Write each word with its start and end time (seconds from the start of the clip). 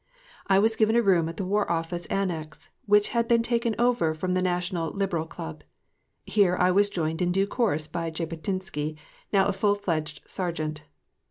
I 0.47 0.57
was 0.57 0.75
given 0.75 0.95
a 0.95 1.01
room 1.03 1.29
at 1.29 1.37
the 1.37 1.45
War 1.45 1.71
Office 1.71 2.07
Annexe 2.07 2.69
which 2.87 3.09
had 3.09 3.27
been 3.27 3.43
taken 3.43 3.75
over 3.77 4.15
from 4.15 4.33
the 4.33 4.41
National 4.41 4.89
Liberal 4.89 5.27
Club. 5.27 5.63
Here 6.25 6.57
I 6.57 6.71
was 6.71 6.89
joined 6.89 7.21
in 7.21 7.31
due 7.31 7.45
course 7.45 7.85
by 7.85 8.09
Jabotinsky, 8.09 8.97
now 9.31 9.45
a 9.45 9.53
full 9.53 9.75
fledged 9.75 10.21
sergeant. 10.25 10.81